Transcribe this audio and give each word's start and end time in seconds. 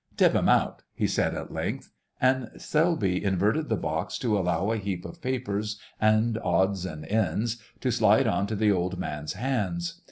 "Tip 0.17 0.33
'em 0.33 0.49
out," 0.49 0.81
he 0.95 1.05
said 1.05 1.35
at 1.35 1.53
length, 1.53 1.91
and 2.19 2.49
Selby 2.57 3.23
inverted 3.23 3.69
the 3.69 3.75
box 3.77 4.17
to 4.17 4.35
allow 4.35 4.71
a 4.71 4.77
heap 4.77 5.05
of 5.05 5.21
papers 5.21 5.79
and 5.99 6.39
odds 6.39 6.87
and 6.87 7.05
ends 7.05 7.61
to 7.81 7.91
slide 7.91 8.25
on 8.25 8.47
to 8.47 8.55
the 8.55 8.71
old 8.71 8.97
man's 8.97 9.33
hands. 9.33 9.99